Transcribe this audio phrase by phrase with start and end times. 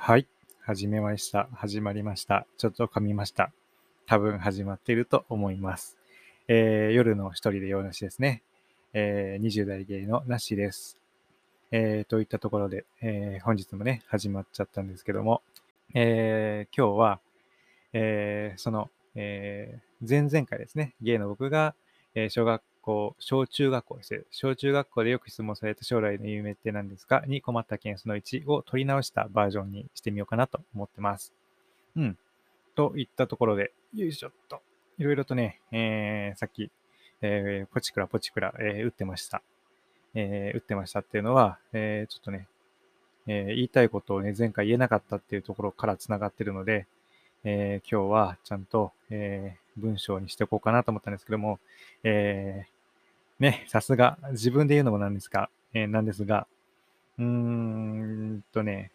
[0.00, 0.26] はい。
[0.62, 1.48] 始めました。
[1.52, 2.46] 始まりました。
[2.56, 3.50] ちょっと噛みました。
[4.06, 5.98] 多分始まっていると思います。
[6.46, 8.42] えー、夜の一人で用なしですね。
[8.94, 10.96] えー、20代芸のなしです。
[11.72, 15.42] えー、といったところで、えー、本日もね、始まっちゃったんですけども、
[15.92, 17.20] えー、今日は、
[17.92, 21.74] えー、その、えー、前々回ですね、芸の僕が、
[22.14, 24.24] えー、小学校、小中学校です。
[24.30, 27.22] 小中学校でよく質問された将来の夢って何ですか？
[27.26, 31.34] に困った件その1を取り直したバージョンにしてみようかなと思ってます。
[31.96, 32.16] うん。
[32.74, 34.62] といったところで、よいしょっと。
[34.98, 36.70] いろいろとね、えー、さっき、
[37.20, 39.42] えー、ポチクラポチクラ、えー、打ってました。
[40.14, 42.48] えー、打ってましたっていうのは、えー、ちょっとね、
[43.26, 46.86] えー、言いたいことをね、前回言えなかったっていうところから繋がってるので、
[47.44, 51.58] えー、今日はちゃんと、えー、文章にしておこうかなと思ったんですけども、
[52.02, 52.77] えー、
[53.40, 56.46] ね、さすが、自分で言うのもなんですが、えー、なんですが、
[57.18, 58.90] うーんとね、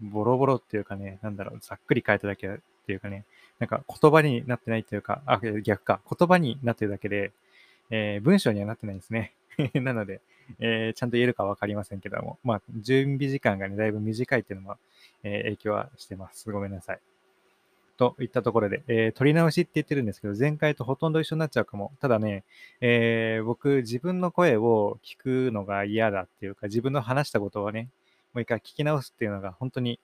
[0.00, 3.24] ボロボロっていうかね、なんだろう、ざっくり書いただけっていうかね、
[3.58, 7.32] なんか言葉になってないっていうか、あ、逆か、言葉になってるだけで、
[7.90, 9.32] えー、文章にはなってないんですね。
[9.74, 10.20] なので、
[10.58, 14.76] えー、ちゃんと言えるかわかりませんけども、まあ、準備時間がね、だいぶ短いっていうのも、
[15.22, 16.50] えー、影響はしてます。
[16.50, 17.00] ごめんなさい。
[17.96, 21.92] といったところで、えー、取り直しって言ってるんですけど、前回とほとんど一緒になっちゃうかも。
[22.00, 22.44] ただね、
[22.80, 27.88] えー、僕、自分の声を聞くのが嫌だっていうか、自分の話したことをね、
[28.32, 29.98] もう一回聞き直すっていうのが本当に、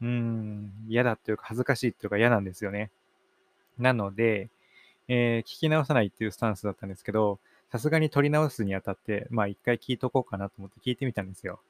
[0.00, 2.90] うーん、嫌だっていうか、恥ずかしいっていうか嫌なんですよね。
[3.78, 4.50] なので、
[5.08, 7.38] えー、聞き直さないっていうスタンスだったんですけど、
[7.70, 11.60] さすがに取り直すにあたって、まあ一回聞いとこうかなと思って聞いてみたんですよ。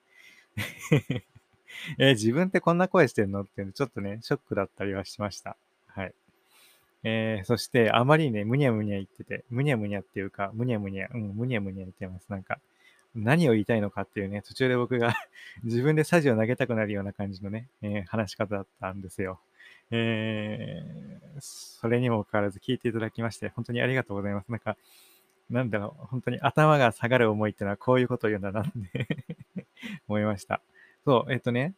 [1.98, 3.42] えー、自分ってこんな声してんの？
[3.42, 5.56] っていうのちょっとね、ショックだったりはしました。
[5.88, 6.14] はい。
[7.02, 12.26] えー、そして、あまりね、むにゃむにゃ言ってて、むにゃむにゃっていうか、むにゃむにゃ、うん、むにゃむにゃ言ってます。
[12.28, 12.60] なんか、
[13.14, 15.14] 何を言いたいのかっていうね、途中で僕が
[15.64, 19.41] 自分でサジを投げたくなるような感じのね、えー、話し方だったんですよ。
[19.91, 24.50] えー、それにもかかわらず聞いていただきまして、本当にありがとうございます。
[24.50, 24.76] なんか、
[25.50, 29.26] なんだろう、本当に頭が下がる思いってのはこういうことを言うんだなって
[30.06, 30.60] 思いました。
[31.05, 31.75] そう、えっとね、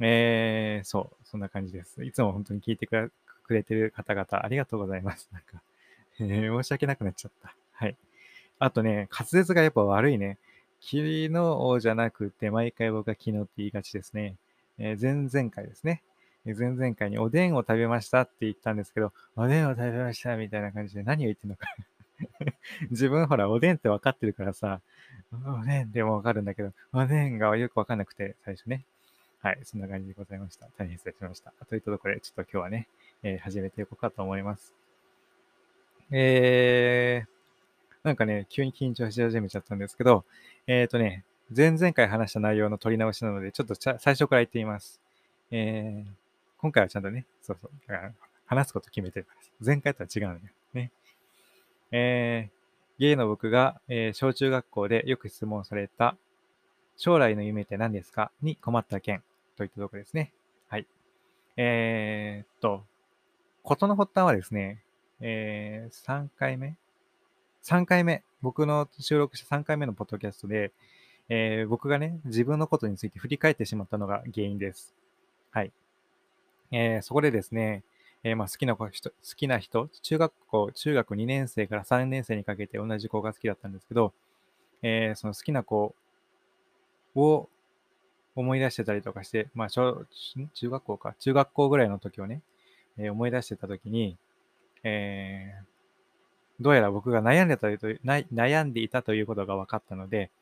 [0.00, 2.04] えー、そう、そんな感じです。
[2.04, 3.10] いつも本当に聞いてく
[3.48, 5.28] れてる方々、ありがとうございます。
[5.32, 5.62] なんか、
[6.20, 7.54] えー、申し訳なくなっちゃった。
[7.72, 7.96] はい。
[8.58, 10.38] あとね、滑舌がやっぱ悪いね。
[10.80, 11.30] 昨日
[11.80, 14.36] じゃなくて、毎回僕は昨日って言いがちですね。
[14.78, 16.02] えー、前々回ですね。
[16.44, 21.66] 前々回におでんを食べましたって言ったんですけど、おでんを食べましたみたいな感じで何を言ってんのか
[22.90, 24.80] 自分ほら、おでんって分かってるからさ、
[25.32, 28.84] おでんでもわかるんだけど、おでんがよくわかんなくて、最初ね。
[29.40, 30.66] はい、そんな感じでございました。
[30.76, 31.52] 大変失礼しました。
[31.68, 32.88] といったところで、ちょっと今日はね、
[33.22, 34.74] えー、始めていこうかと思います。
[36.10, 40.24] えー、なんかね、急に緊張し始めちゃったんですけど、
[40.66, 41.24] えっ、ー、とね、
[41.56, 45.00] 前々回話した内容の取り直しなので、ちょっと最初から言ってみます。
[45.50, 46.10] えー、
[46.58, 48.12] 今回はちゃんとね、そうそう、だから
[48.46, 50.54] 話すこと決めてるから、前回とは違うんだよ。
[50.74, 50.90] ね。
[51.98, 56.14] えー、ゲイの僕が、えー、小中学校でよく質問された、
[56.98, 58.30] 将来の夢って何ですか？
[58.42, 59.22] に困った件
[59.56, 60.30] といったところですね。
[60.68, 60.86] はい。
[61.56, 62.84] えー、っと、
[63.62, 64.82] ことの発端はですね、
[65.20, 66.76] えー、3回目
[67.64, 68.22] ?3 回目。
[68.42, 70.72] 僕の収録した3回目のポッドキャストで、
[71.30, 74.94] えー、僕がね、自分のことについて振り返ってしまったのが原因です。
[75.50, 75.72] はい。
[76.72, 77.84] えー、そこでですね、
[78.26, 84.12] えー、まあ好きな子人、好きな人、中学校、中学2年生から3年生にかけて同じ子が好きだったんですけど、
[84.82, 85.94] えー、その好きな子
[87.14, 87.48] を
[88.34, 90.06] 思い出してたりとかして、まあ小、
[90.54, 92.42] 中学校か、中学校ぐらいの時をね、
[92.98, 94.16] えー、思い出してた時に、
[94.82, 100.32] えー、どうやら僕が悩んでたと悩んでいたということが分かったので、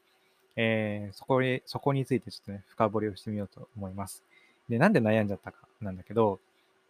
[0.56, 4.24] え、そこに、そこについてちょっとね、深掘りをしてみようと思います。
[4.70, 6.40] で、なんで悩んじゃったかなんだけど、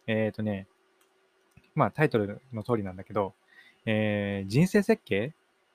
[0.07, 0.67] えっ、とね、
[1.75, 3.33] まあタイトルの通りなんだけど、
[3.85, 5.33] えー、人生設計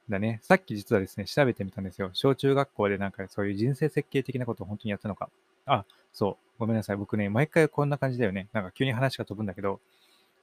[0.09, 0.41] だね。
[0.43, 2.11] さっき実はですね、調べてみたんですよ。
[2.13, 5.31] 小中学校でなんかそういう人生設計的なことを本当にやったのか。
[5.67, 6.37] あ、そう。
[6.59, 6.97] ごめんなさい。
[6.97, 8.49] 僕ね、毎回こんな感じだよね。
[8.53, 9.81] なんか急に話が飛ぶんだけど、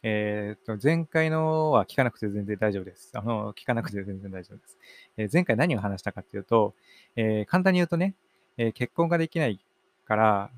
[0.04, 3.12] えっ、と、前回のは聞かなくて全然大丈夫です。
[3.14, 4.78] あの、聞かなくて全然大丈夫です。
[5.18, 6.74] えー、前回何を話したかっていうと、
[7.16, 8.14] えー、簡単に言うとね、
[8.58, 9.60] え、結婚ができない
[10.06, 10.52] から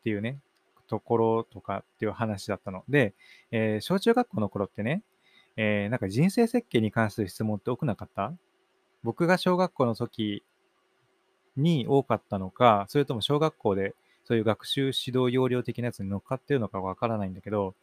[0.00, 0.38] っていうね、
[0.88, 2.84] ところとかっていう話だったの。
[2.88, 3.14] で、
[3.50, 5.02] えー、小中学校の頃ってね、
[5.56, 8.32] えー、なんか人生設計に関する質問って多くなかった？
[9.02, 10.42] 僕が小学校の時
[11.56, 13.94] に多かったのか、それとも小学校で
[14.24, 17.74] そういう学習指導要領的なやつに乗っかってるのかわからないんだけど、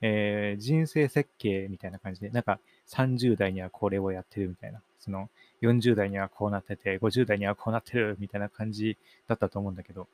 [0.00, 2.58] えー、人生設計みたいな感じで、なんか
[2.88, 5.30] 30代にはこれをやってるみたいな、その
[5.62, 8.96] 40代にはこうなってて、50代にはこうなってるみたいな感じ
[9.26, 10.06] だったと思うんだけど、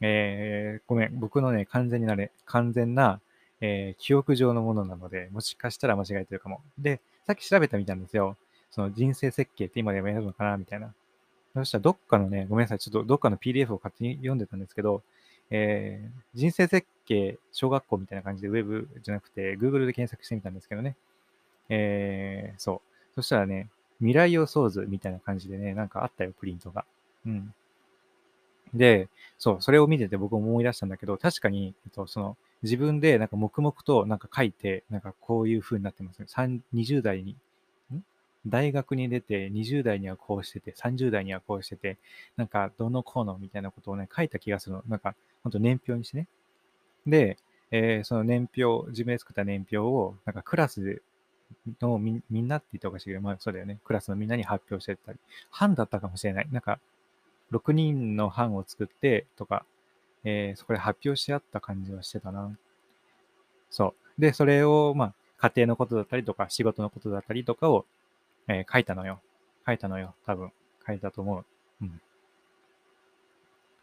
[0.00, 3.20] えー、ごめん、僕のね、完全になれ、完全な、
[3.60, 6.60] えー、記憶上のものなので、もしかしたら間違えてるかも。
[6.78, 8.36] で、さっき調べてみたんですよ。
[8.70, 10.92] その人生設計って今でもやるのかなみたいな。
[11.54, 15.02] そしたらどっかのね、ごめんなさい、ちょっとどっかの PDF を勝手に読んでたんですけど、
[15.50, 20.96] えー、人生設計小学校みたいな感じでウェブじゃなくて Google で検索してみたんですけどね。
[21.68, 23.14] えー、そう。
[23.14, 26.84] そしたらね、未来予想図みたいな感じでね、なんかあったよ、プリントが。
[27.24, 27.54] うん。
[28.76, 29.08] で、
[29.38, 36.26] そう、それを見てて僕思い出したんだけど、確かに、えっと、その、自分でなんか黙々となんか書いて、なんかこういう風になってますね。
[36.74, 37.36] 20代に、
[37.92, 38.02] ん？
[38.46, 41.98] 大学に出て、20代にはこうしてて、30代にはこうしてて、
[42.36, 44.82] なんかどのこうのみたいなことをね、書いた気がするの。
[44.88, 46.28] なんか、ほんと年表にしてね。
[47.06, 47.38] で、
[47.70, 51.02] えー、その年表、自分で作った年表を、なんかクラス
[51.80, 53.78] のみみんなって言ったおかしいけど、まあそうだよね。
[53.84, 55.18] クラスのみんなに発表してたり、
[55.50, 56.48] 班だったかもしれない。
[56.50, 56.78] なんか、
[57.52, 59.64] 6人の班を作ってとか、
[60.24, 62.56] えー、そこで発表し合った感じはしてたな。
[63.70, 64.20] そう。
[64.20, 67.84] で、それを、まあ、家庭のことだったりとか、仕事のことだったりとかを、
[68.48, 69.20] えー、書いたのよ。
[69.66, 70.14] 書いたのよ。
[70.24, 70.50] 多分。
[70.86, 71.44] 書いたと思う。
[71.82, 72.00] うん。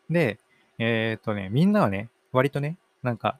[0.09, 0.39] で、
[0.79, 3.37] えー、っとね、みんなはね、割とね、なんか、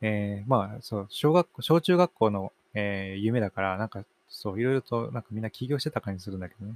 [0.00, 6.74] えー、まあ、そう、小学校、小中学校の、えー、夢だから、なんか、そう、いろいろと、なんかみんな起業してた感じするんだけどね。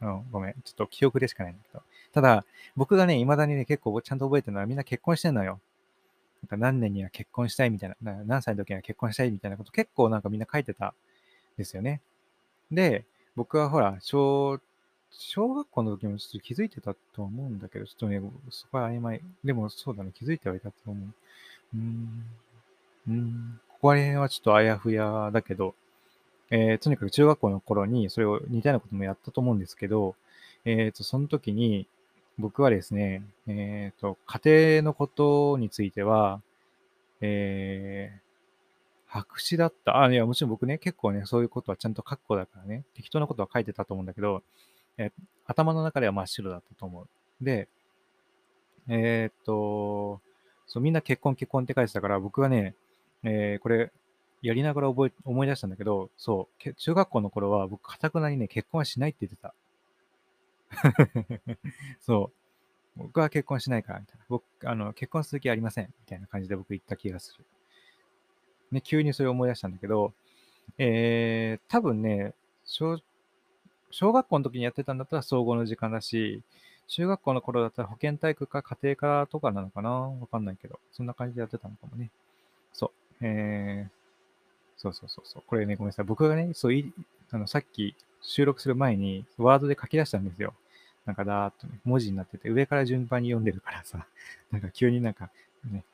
[0.00, 0.52] うん、ごめん。
[0.64, 1.82] ちょっと記憶でしかないんだけど。
[2.12, 2.44] ただ、
[2.76, 5.60] 僕がね、未だにね、結構ちゃんと覚えてるのはみんな結婚してんのよ。
[6.42, 10.92] なんか何年には結婚したいみたいな、何歳の時には結婚したいみたいなこと結構なんかみんな書いてたん
[11.56, 12.00] ですよね。
[12.70, 13.04] で、
[13.34, 14.60] 僕はほら、小、
[15.10, 18.20] 小学校の時もちょっと気づいてたと思うんだけど、ちょっとね、
[18.50, 19.20] そこは曖昧。
[19.44, 20.96] でもそうだね、気づいてはいたと思う。
[21.74, 22.24] うーん。
[23.08, 23.60] うーん。
[23.68, 25.74] ここら辺はちょっとあやふやだけど、
[26.50, 30.14] えー、とにかく中学校の頃にそれを似たようなこともやったと思うんですけど、
[30.64, 31.86] えっ、ー、と、その時に
[32.38, 36.40] 僕はですね、えっ、ー、と、家庭のことについては、
[37.20, 38.20] えー、
[39.06, 40.02] 白紙だった。
[40.02, 44.42] あ、いや、もちろん僕ね、結構ね、そういうことはちゃんと書くだからね、適当なことは書いてたと思うんだけど、
[44.98, 45.12] え、
[45.46, 47.08] 頭の中では真っ白だったと思う。
[47.44, 47.68] で、
[48.88, 50.20] えっ、と、
[50.66, 52.74] そう、みんな結婚結婚って書いてたから、僕はね、
[53.24, 53.90] えー、これ、
[54.42, 59.54] やりながら覚え、思い出したんだけど、そう、中学校の頃は僕、かたくなにね、結婚はしないって言ってた。
[62.00, 62.30] そ
[62.96, 62.98] う。
[62.98, 64.24] 僕は結婚しないから、みたいな。
[64.28, 65.86] 僕、あの、結婚する気ありません。
[65.86, 67.44] みたいな感じで僕言った気がする。
[68.70, 70.12] ね、急にそれを思い出したんだけど、
[70.76, 72.34] えー、多分ね、
[72.64, 73.00] 小、
[73.90, 76.42] 小学校の時にやってたんだったら総合の時間だし、
[76.88, 79.90] 中学校の頃だったら保健体育か家庭科とかなのかな？
[79.90, 82.10] わかんないけど、そんな感じでやってたのかもね。
[82.72, 83.26] そう。
[83.26, 83.97] えー、
[84.78, 85.42] そうそうそうそう。
[85.46, 86.04] これね、ごめんなさい。
[86.04, 86.92] 僕がね、そうい、
[87.30, 90.54] あの、さっき収録する前に、ワードで書き出したんですよ。
[91.04, 94.06] なんかだーっとね、文字になってて、上から順番に読んでるからさ、
[94.52, 95.30] なんか急になんか、
[95.64, 95.84] ね、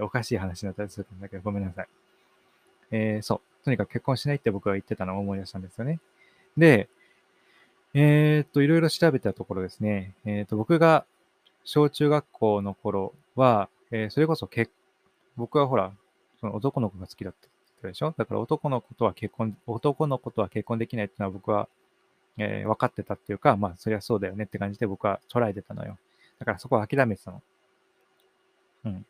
[0.00, 1.88] おかしい話になったりするんだけど、ごめんなさい。
[2.90, 3.64] えー、そう。
[3.64, 6.00] とにかく結婚しないって僕が言ってたのを思い出したんですよね。
[6.56, 6.88] で、
[7.94, 11.04] えー、っと、いろいろ調べたところですね、えー、っと、僕が
[11.64, 14.70] 小中学校の頃は、えー、それこそ結、
[15.36, 15.92] 僕はほら、
[16.40, 17.48] その男の子が好きだった
[17.88, 18.14] でしょ？
[18.16, 21.68] だから男の子とは結婚、男の子とは結婚できないっていうのは僕は、
[22.36, 25.98] えー、分かってたっていうか、まあ、そりゃそうだよねって感じで僕は捉えてたのよ。
[26.38, 27.42] だからそこは諦めてたの。
[28.84, 29.06] うん。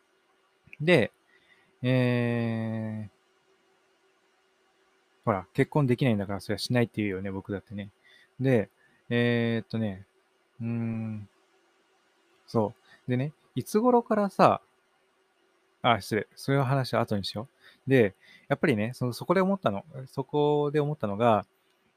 [0.81, 1.11] で、
[1.83, 3.11] えー、
[5.25, 7.91] ほら、結婚できないんだからそれはしないって言うよね、僕だってね。
[8.41, 8.69] で、
[9.09, 10.07] えー、っとね、
[10.61, 11.29] うん、
[12.47, 12.75] そ
[13.07, 13.11] う。
[13.11, 14.61] でね、いつ頃からさ、
[15.83, 16.27] あ、失礼。
[16.35, 17.49] そういう話は後にしよう。
[17.87, 18.15] で、
[18.49, 21.45] やっぱりね、そのそこで思ったの、そこで思ったのが、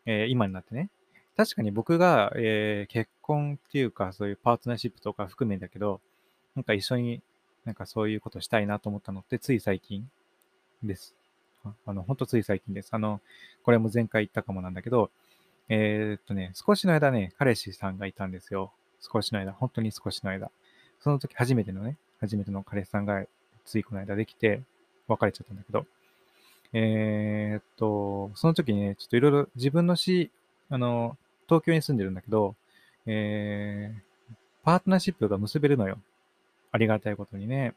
[0.06, 0.90] えー、今になってね、
[1.36, 6.02] 確かに僕が、えー、結婚っていうか、そういうパートナーシップとか含めだけど、
[6.56, 7.22] なんか一緒に
[7.66, 10.10] なんかそういうことしたいなと思ったのって、つい最近
[10.84, 11.16] です。
[11.86, 12.90] あの、ほんとつい最近です。
[12.92, 13.22] あの、
[13.64, 15.12] これも前回言ったかもなんだけど、
[15.70, 18.72] えー、っとね、少しの間ね、彼氏さんがいたんですよ。
[19.00, 20.50] 少しの間、本当に少しの間。
[21.02, 23.26] その時初めてのね、初めての彼氏さんが
[23.66, 24.62] ついこの間できて、
[25.08, 25.86] 別れちゃったんだけど、
[26.74, 30.32] えー、っと、その時にね、ちょっといろいろ自分の市、
[30.70, 32.56] あの、東京に住んでるんだけど、
[33.06, 35.98] えー、パートナーシップが結べるのよ。
[36.72, 37.74] ありがたいことにね。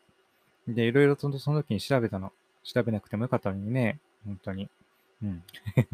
[0.66, 2.32] で、いろいろとその時に調べたの。
[2.64, 3.98] 調べなくてもよかったのにね。
[4.26, 4.68] 本当に。
[5.22, 5.42] うん。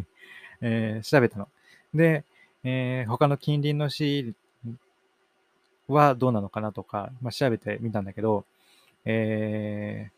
[0.62, 1.48] えー、調べたの。
[1.94, 2.24] で、
[2.64, 4.34] えー、他の近隣の市
[5.88, 8.44] はどうなのかなとか、まあ、調べてみたんだけど、
[9.04, 10.15] えー、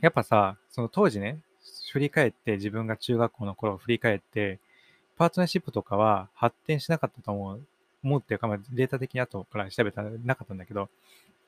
[0.00, 1.38] やっぱさ、その当時ね、
[1.92, 4.58] 振り返って、自分が中学校の頃を振り返って、
[5.16, 7.66] パートナーシップとかは発展しなかったと思う。
[8.04, 10.88] 思うっていうか、まあ、データ的に後から調べたらなかったんだけど、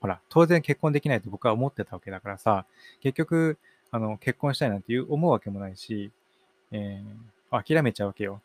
[0.01, 2.65] ほら、当然結婚できないと僕は思ってたわけだからさ、
[3.01, 3.59] 結局、
[3.91, 6.11] あの、結婚したいなんていう思うわけもないし、
[6.71, 8.41] えー、諦めちゃうわけよ。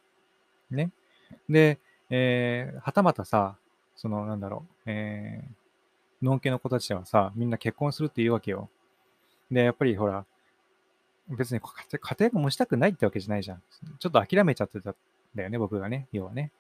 [0.72, 0.90] ね。
[1.50, 1.78] で、
[2.10, 3.56] えー、はたまたさ、
[3.96, 8.70] その、なんだろう、えー、のんけの子たちはさ、みんな結婚するって言うわけよ。
[9.52, 10.26] で、やっぱりほら、
[11.30, 13.62] 別に家庭が持ちたくないってわけじゃないじゃん。
[14.00, 14.96] ちょっと諦めちゃってたん
[15.36, 16.52] だよね、僕がね、要はね。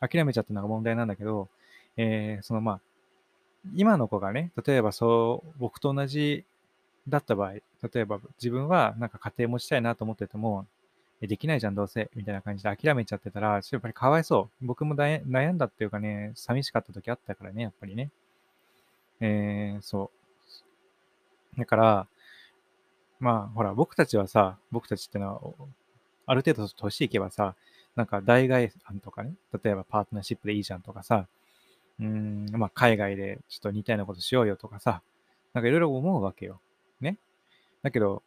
[0.00, 1.48] 諦めちゃったのが問題なんだけど、
[1.96, 2.80] えー、そのまあ、
[3.74, 6.44] 今の子がね、例えばそう、僕と同じ
[7.08, 7.62] だった場合、例
[7.94, 10.66] えば自分はなんか家庭持ちたいなと思ってても、
[11.20, 14.66] できないじゃん、どうせ、みたいな感じで諦めちゃってたら、やっぱりかわいそう。
[14.66, 18.10] 僕も悩んだっていうかね、寂しかった時あったからね、やっぱりね。
[19.20, 20.12] えー、そ
[21.56, 21.58] う。
[21.58, 22.06] だから、
[23.20, 25.66] まあ、ほら、僕たちはさ、僕たちってのは、
[26.26, 27.54] ある程度年いけばさ、
[27.96, 29.32] なんか代替案とかね、
[29.62, 31.26] 例えばパートナーシップでいいじゃんとかさ、
[32.00, 35.02] うん、まあ、海外でちょっと似たようなことしようよとかさ、
[35.52, 36.60] なんかいろいろ思うわけよ。
[37.00, 37.18] ね。
[37.82, 38.22] だけど、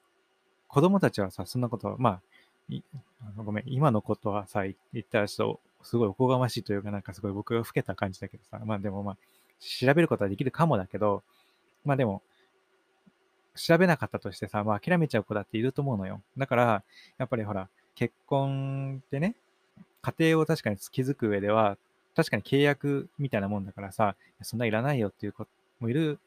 [0.68, 2.22] 子供たちはさ、そんなこと、まあ、
[2.70, 9.18] あのごめん、今のことはさ、言ったらちょっと、すごいおこがましいというか、なんかすごい僕が老けた感じだけどさ、まあでもまあ、
[9.60, 11.24] 調べることはできるかもだけど、
[11.86, 12.22] まあでも、
[13.56, 16.22] 調べなかったとしてさ、まあ諦めちゃう子だっていると思うのよ。
[16.38, 16.84] だから、
[17.18, 19.36] やっぱりほら、結婚ってね、
[20.02, 21.78] 家庭を確かに築く上では、
[22.16, 25.48] 確かに契約みたいなもんだからさ、そんないらないよっていう子
[25.80, 26.20] もいる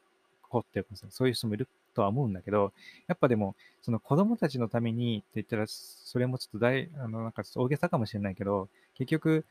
[0.49, 2.73] 子っていうかそういう人もいるとは思うんだけど、
[3.07, 9.45] やっぱでも、その子供たちのためにって言ったら、それもちょっと大、あの、なんか大げさかもしれないけど、結局、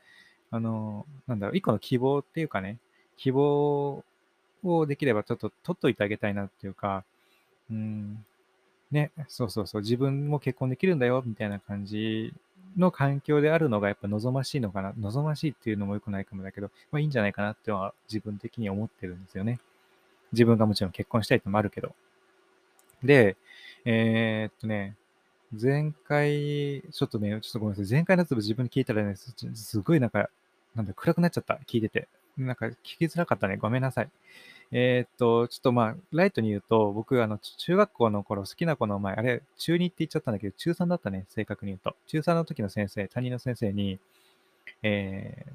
[0.51, 2.77] あの、なんだろう、一個の希望っていうかね、
[3.17, 4.03] 希望
[4.63, 7.03] をできればちょっと取っといてあげたいなっていうか、
[7.71, 8.25] うん、
[8.91, 12.33] ね、そうそうそう、自分も結婚できるんだよ、みたいな感じ
[12.77, 14.93] の環境であるのがやっぱ望ましいのかな。
[14.99, 19.59] 望ましいっていうのも良くないかもだけど、まあいいんじゃないかなっては自分的に思ってるんですよね。
[20.31, 21.93] 自分がもちろん結婚したいってのもあるけど。
[23.03, 23.37] で、
[23.85, 24.95] えー、っとね、
[25.51, 27.91] 前回、ちょっとね、ちょっとごめんなさい。
[27.91, 30.29] 前回のやつ自分に聞いたらね、すごいなんか、
[30.75, 31.59] なんだ、暗くなっちゃった。
[31.67, 32.07] 聞いてて。
[32.37, 33.55] なんか聞きづらかったね。
[33.57, 34.09] ごめんなさい。
[34.71, 41.95] えー、っと、ちょっとまあ、ライトに言うと、僕、あの、中学校の頃好きな子の前、あれ、中2って言っちゃったんだけど、中3だったね、正確に言うと。
[42.07, 43.99] 中3の時の先生、担任の先生に、
[44.81, 45.51] えー、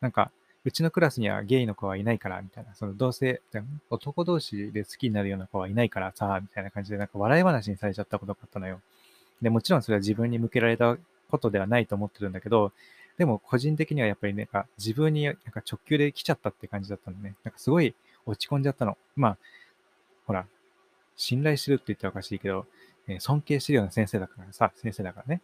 [0.00, 0.30] なんか、
[0.64, 3.40] うちのクラスにはゲイの子はいないから、みたいな、その同性、
[3.88, 8.80] 男同士で好きになるような子はいないからさ、みたいな感じで、なんか笑い話にされちゃったことがあったのよ。
[9.40, 10.96] で、もちろんそれは自分に向けられた
[11.30, 12.72] ことではないと思ってるんだけど、
[13.18, 17.34] でも個人的にはやっぱりなんか自分になんか直球で来ちゃったって感じだったのね。
[17.44, 17.94] なんかすごい
[18.26, 18.98] 落ち込んじゃったの。
[19.14, 19.38] まあ、
[20.26, 20.46] ほら、
[21.16, 22.66] 信頼してるって言ったらおかしいけど、
[23.08, 25.40] えー、尊敬してるような先生だからさ、先生だからね。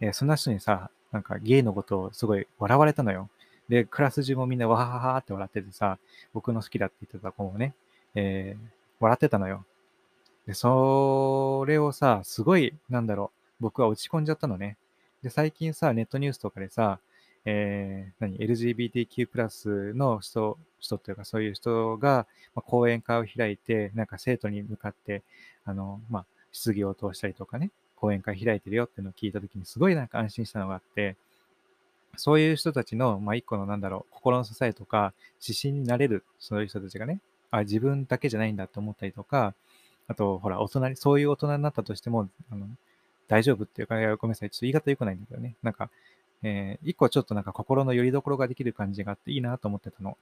[0.00, 3.28] えー、そんな人にさ、なんかゲイのことをすごい笑われたのよ。
[3.68, 5.98] で、クラス中もみんなわはははって笑っててさ、
[6.32, 7.74] 僕の好きだって言ってた子もね、
[8.14, 9.64] えー、笑ってたのよ。
[10.46, 14.76] で、それをさ、すごい、なんだろう、僕は落ち込んじゃったのね。
[15.22, 16.98] で、最近さ、ネットニュースとかでさ、
[17.44, 25.22] えー、何、LGBTQ+, プラスの人、人っていうかそういう人が、まあ、講演会を開いて、なんか生徒に向かって、
[25.64, 31.16] あの、まあ、質疑を通したりとかね、講演会開いてるよっていうのを聞いたときにすごいなんか安心したのがあって、
[32.16, 37.20] そういう人たちの、まあ、一個のなんだろう、心の支えとか、指針になれる、そういう人たちがね、
[37.50, 39.54] あ、自分だけじゃないんだって思ったりとか、
[40.08, 42.66] あと、ほら、大人に、そういう大人になったとしても、あの、
[43.28, 45.54] 大丈夫っていうか、ごめんなさい、ちょっと言い方良くないんだけどね。
[45.62, 45.88] なんか、
[46.42, 50.16] えー、一個ちょっとなんか心の拠り所ができる感じがあっていいなと思ってたの。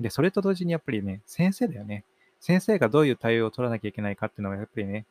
[0.00, 2.04] で、それと同時にやっぱりね、先生だよね。
[2.40, 5.06] 先生がどういう対応を取らなきゃいけないかっていうのがやっぱりね、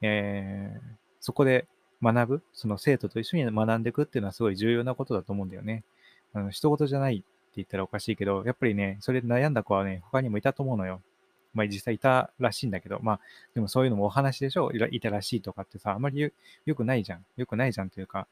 [0.00, 0.80] えー、
[1.20, 1.66] そこで
[2.00, 5.82] 学ぶ、その生徒と一緒に学んでいくっていうのはすごい重要なことだと思うんだよね。
[6.32, 7.24] あの、一言じゃないって
[7.56, 11.00] 言ったらおかしいけど、やっぱりね、それで悩んだ子はね、他にもいたと思うのよ。
[11.54, 13.20] まあ実際いたらしいんだけど、まあ
[13.54, 14.70] でもそういうのもお話でしょ？
[14.70, 16.30] いたらしいとかってさ、あまり
[16.66, 17.24] よくないじゃん。
[17.36, 18.28] よくないじゃんというか、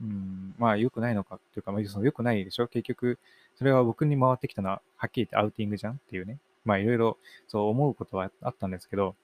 [0.00, 2.68] うん、まあ良くないのかっていうか、まあその良くないでしょ？
[2.68, 3.18] 結局、
[3.56, 6.38] それは僕に回ってきたのは、はっきり言ってアウティングじゃんっていうね。
[6.64, 7.16] まあいろいろ
[7.48, 9.14] そう思うことはあったんですけど、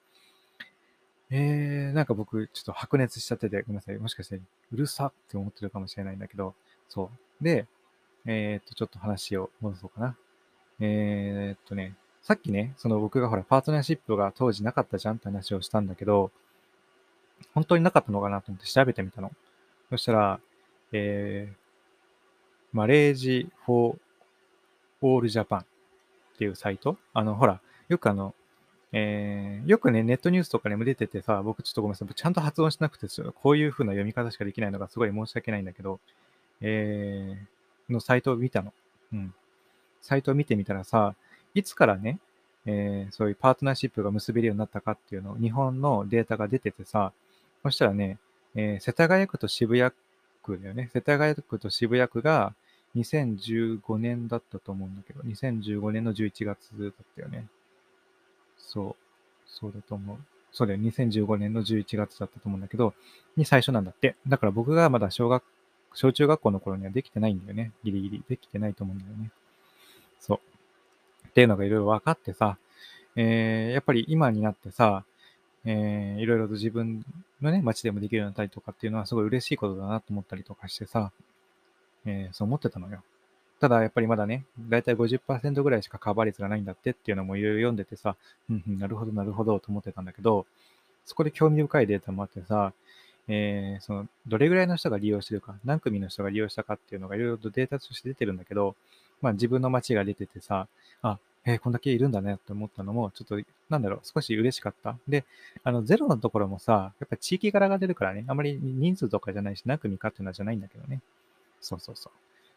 [1.30, 3.96] えー、なんか僕、ちょっと白熱しちゃってて、ごめんなさい。
[3.96, 4.38] もしかして、
[4.70, 6.54] うるさって思ってるかもしれないんだけど、
[6.90, 7.10] そ
[7.40, 7.44] う。
[7.44, 7.66] で、
[8.26, 10.16] えー、っと、ちょっと話を戻そうかな。
[10.78, 16.30] えー、っとね、さっきね、その僕がほら、パートナーシップが当時なかったじゃんって話をしたんだけど、
[17.54, 19.32] 本当になかったのかなと思って調べてみたの。
[19.88, 20.38] そしたら、
[20.92, 21.56] えー、
[22.72, 25.64] Marriage For All Japan っ
[26.38, 28.34] ていうサイトあの、ほら、よくあの、
[28.92, 32.14] えー、よくね、ネットニュースとかにも出ててさ、僕ちょっとごめんなさい。
[32.14, 35.98] ちゃんと発音しなくて、こういう風な読み方しかできないのがすごい申し訳ないんだけど、
[36.60, 38.72] えー、のサイトを見たの。
[39.12, 39.34] うん。
[40.02, 41.14] サイトを見てみたらさ、
[41.54, 42.18] いつからね、
[42.66, 47.12] えー、そういうパートナーシップが結べるようになったかっていうのを、日本のデータが出ててさ、
[47.62, 48.18] そしたらね、
[48.54, 49.90] えー、世田谷区と渋谷
[50.42, 50.90] 区だよね。
[50.92, 52.54] 世田谷区と渋谷区が
[52.96, 57.46] 2015年だったと思うんだけど、2015年の11月だったよね。
[58.58, 58.96] そう、
[59.46, 60.18] そうだと思う。
[60.52, 62.94] そうだよ、2015年の11月だったと思うんだけど、
[63.36, 64.16] に最初なんだって。
[64.26, 65.42] だから僕がまだ小学、
[65.94, 67.72] 小中学校の頃にはできてないんだよね。
[67.84, 68.24] ギリギリ。
[68.28, 69.30] できてないと思うんだよね。
[70.20, 71.28] そう。
[71.28, 72.58] っていうのがいろいろ分かってさ、
[73.16, 75.04] えー、やっぱり今になってさ、
[75.64, 77.04] えー、いろいろと自分
[77.40, 81.12] のね、街でもできるようになったりとかっていうのはすごい嬉しいことだなと思ったりとかしてさ、
[82.04, 83.02] えー、そう思ってたのよ。
[83.60, 88.16] ただやっぱりまだね、だいたい50%ぐらいしかカバー率がないんだってっていうのもいろいろ読んでてさ、
[88.50, 90.46] うんうん、なるほどなるほどと思ってたんだけど、
[91.06, 92.72] そこで興味深いデータもあってさ、
[93.28, 98.74] えー、その、どれぐらいの人が利用してるか、何組の人が利用したかっていうのがいろいろとデータとして出てるんだけど、
[99.20, 100.66] まあ自分の街が出ててさ、
[101.02, 104.96] あ、えー、こんだけいるんだねって思ったのも、ちょっと、なんだろう、少し嬉しかった。
[105.08, 105.24] で、
[105.64, 111.00] あの、ゼロのところもさ、やっぱ地域柄が出るからね、あまり人数とかじゃないし、何組かっていうのはじゃないんだけどね。
[111.60, 112.12] そうそうそう。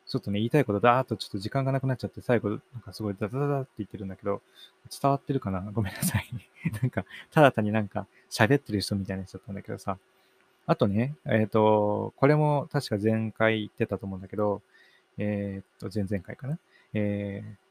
[0.08, 4.42] ちょっとね、言いたいことだーっとちょっと時間がなくなっちゃって、最後、なんかすごいダダダダって言ってるんだけど、
[5.02, 5.62] 伝わってるかな？
[5.74, 6.28] ごめんなさい。
[6.80, 9.98] なんか、ただ単になんか喋ってる人みたいにしちゃったんだけどさ。
[10.68, 14.62] あとね、えっ、ー、と、これも確か前回言ってたと思うんだけど、
[15.18, 16.60] えっ、ー、と、前々回かな？
[16.94, 17.65] えー、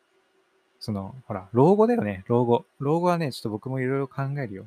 [0.81, 2.67] その、ほら、老後だよね、老後。
[2.79, 4.67] 老後はね、ちょっと僕もいろいろ考えるよ。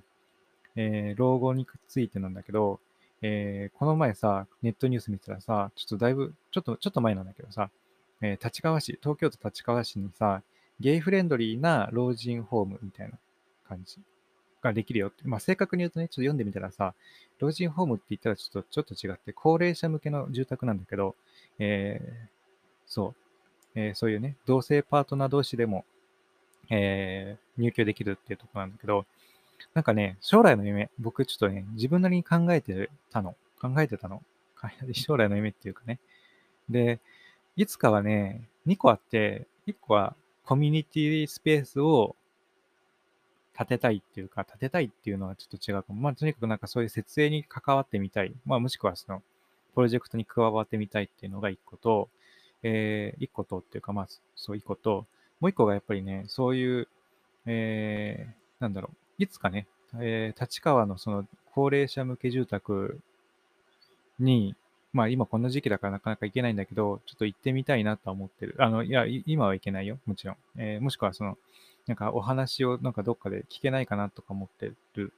[0.75, 2.79] えー、老後についてなんだけど、
[3.21, 7.69] えー、この前さ、ネットニュース見てたらさ、ちょっとだいぶ、ちょっと、ちょっと前なんだけどさ、
[8.21, 10.41] えー、立川市、東京都立川市にさ、
[10.79, 13.17] ゲイフレンドリーな老人ホームみたいな
[13.67, 13.99] 感じ
[14.61, 15.23] ができるよって。
[15.25, 16.93] まあ、正確に言うとね、ちょっと読んでみたらさ、
[17.39, 21.15] 老人ホームって言ったらちょっと、ちょっと違って、高齢者向けの住宅なんだけど、
[21.57, 22.29] えー、
[22.85, 23.15] そう、
[23.73, 25.85] えー、そういうね、同性パートナー同士でも、
[26.69, 29.05] えー、入居できるっていうとこなんだけど、
[29.73, 33.35] なんかね、将来の夢、僕ちょっとね、自分なりに考えてたの。
[33.59, 34.21] 考えてたの。
[34.93, 35.99] 将来の夢っていうかね。
[36.69, 36.99] で、
[37.55, 40.15] いつかはね、2個あって、1個は
[40.45, 42.15] コミュニティスペースを
[43.57, 46.01] 建てたいっていうか、建てたいっていうのはちょっと違うかも。
[46.01, 48.33] まあ、とにかくなんかそういう設営に関わってみたい。
[48.45, 49.23] まあ、もしくはその、
[49.73, 52.09] プロジェクトに加わってみたいっていうのが1個と、
[52.63, 55.05] えー、1個とっていうか、まあ、そう1個と、
[55.39, 56.87] もう1個がやっぱりね、そういう、
[57.45, 59.67] えー、なんだろう、いつかね、
[59.99, 62.99] えー、立川のその高齢者向け住宅
[64.19, 64.55] に、
[64.93, 68.55] まあ今こんな時期だからなかなか行けないんだけど、ちょっと行ってみたいなとは思ってる。
[68.59, 70.37] あの、いや、今は行けないよ、もちろん。
[70.57, 71.37] えー、もしくはその、
[71.87, 75.13] なんかお話をなんかどっかで聞けないかなとか思ってる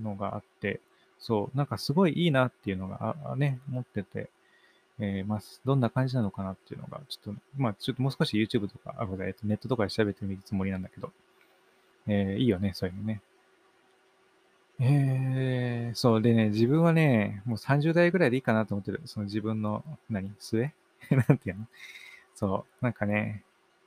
[0.00, 0.80] のがあって、
[1.18, 4.30] そう、なんかすごいいいなっていうのが、あね、思ってて、
[4.98, 11.12] えー、まあ、どんな感じなのかなっていうのが、ちょっと、まあ、ちょっともう少し YouTube とか、あ、ごめん、えっと、ネットとかで調べてみるつもりなんだけど、
[12.06, 13.20] えー、いいよね、そういうのね。
[14.78, 19.00] ええ、そうでね、自分はね、もう30代ぐらいでいいかなと思ってる。
[19.06, 20.72] その自分の、何末
[21.10, 21.66] なんていうの？
[22.34, 23.42] そう、なんかね、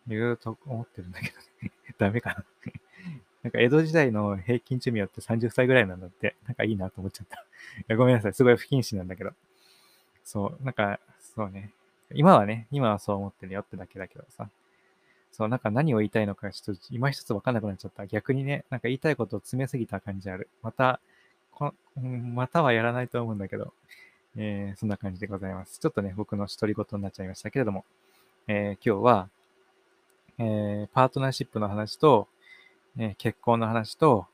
[0.08, 1.72] いろいろと思ってるんだけどね。
[2.00, 2.46] ダメかな
[3.44, 7.38] なんか江戸時代の平均寿命って30歳ぐらいなんだって、なんかいいなと思っちゃった。
[7.82, 9.32] いやごめんなさい、すごい不謹慎なんだけど。
[10.24, 11.00] そう、なんか、
[11.36, 11.72] そうね。
[12.14, 14.50] 今はね、今はそう思ってるよってだけだけどさ。
[15.32, 18.06] そう、なんか何を言いたいのか、ちょっと今一つわかんなくなっちゃった。
[18.08, 20.50] 逆にね、なんか言いたいことを詰めすぎた感じある。
[20.64, 21.00] また、
[21.52, 23.74] こまたはやらないと思うんだけど、
[24.36, 25.80] えー、そんな感じでございます。
[25.80, 27.86] ちょっとね、僕の独り言になっちゃいましたけれども、
[28.48, 29.30] えー、今日は、
[30.40, 32.28] えー、パートナーシップの話と、
[32.98, 34.26] え結婚の話と、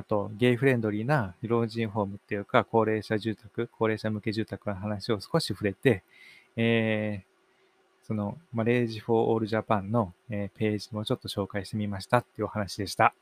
[0.00, 6.02] あと、ゲイフレンドリーな老人ホームっていうか、高齢者住宅、高齢者向け住宅の話を少し触れて、
[6.56, 7.24] え
[8.02, 13.14] その、 Marriage For All Japan の、えー、ページもちょっと紹介してみましたっていうお話でした。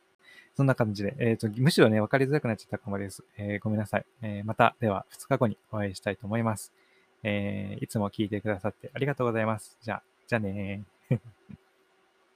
[0.56, 3.22] そんな感じで、え、ー、と、むしろね、わかりづらくなっちゃったかもです。
[3.36, 4.06] えー、ごめんなさい。
[4.22, 6.72] えまた、では、2日後にお会いしたいと思います。
[7.22, 9.76] えいつも聞いてくださってありがとうございます。
[9.82, 11.18] じゃあ、じゃあねー。